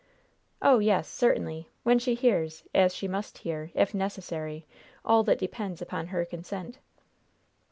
"Oh, 0.63 0.79
yes! 0.79 1.07
certainly! 1.07 1.69
when 1.83 1.99
she 1.99 2.15
hears, 2.15 2.63
as 2.73 2.95
she 2.95 3.07
must 3.07 3.37
hear, 3.37 3.69
if 3.75 3.93
necessary, 3.93 4.65
all 5.05 5.21
that 5.25 5.37
depends 5.37 5.79
upon 5.79 6.07
her 6.07 6.25
consent." 6.25 6.79